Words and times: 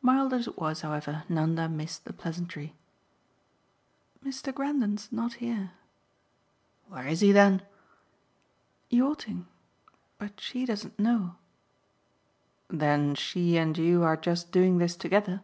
Mild 0.00 0.32
as 0.32 0.46
it 0.48 0.56
was, 0.58 0.80
however, 0.80 1.24
Nanda 1.28 1.68
missed 1.68 2.06
the 2.06 2.14
pleasantry. 2.14 2.74
"Mr. 4.24 4.50
Grendon's 4.50 5.12
not 5.12 5.34
here." 5.34 5.72
"Where 6.88 7.06
is 7.06 7.20
he 7.20 7.30
then?" 7.30 7.60
"Yachting 8.88 9.46
but 10.16 10.40
she 10.40 10.64
doesn't 10.64 10.98
know." 10.98 11.36
"Then 12.68 13.14
she 13.14 13.58
and 13.58 13.76
you 13.76 14.02
are 14.02 14.16
just 14.16 14.50
doing 14.50 14.78
this 14.78 14.96
together?" 14.96 15.42